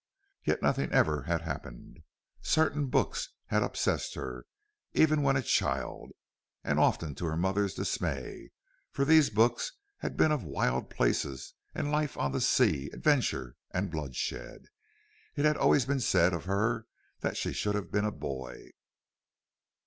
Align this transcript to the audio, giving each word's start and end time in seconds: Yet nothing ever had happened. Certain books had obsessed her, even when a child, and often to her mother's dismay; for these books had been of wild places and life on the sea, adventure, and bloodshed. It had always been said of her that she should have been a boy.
Yet 0.43 0.63
nothing 0.63 0.91
ever 0.91 1.21
had 1.25 1.41
happened. 1.43 1.99
Certain 2.41 2.87
books 2.87 3.29
had 3.45 3.61
obsessed 3.61 4.15
her, 4.15 4.47
even 4.93 5.21
when 5.21 5.37
a 5.37 5.43
child, 5.43 6.09
and 6.63 6.79
often 6.79 7.13
to 7.13 7.25
her 7.25 7.37
mother's 7.37 7.75
dismay; 7.75 8.49
for 8.89 9.05
these 9.05 9.29
books 9.29 9.73
had 9.97 10.17
been 10.17 10.31
of 10.31 10.41
wild 10.43 10.89
places 10.89 11.53
and 11.75 11.91
life 11.91 12.17
on 12.17 12.31
the 12.31 12.41
sea, 12.41 12.89
adventure, 12.91 13.57
and 13.69 13.91
bloodshed. 13.91 14.65
It 15.35 15.45
had 15.45 15.55
always 15.55 15.85
been 15.85 15.99
said 15.99 16.33
of 16.33 16.45
her 16.45 16.87
that 17.19 17.37
she 17.37 17.53
should 17.53 17.75
have 17.75 17.91
been 17.91 18.05
a 18.05 18.11
boy. 18.11 18.71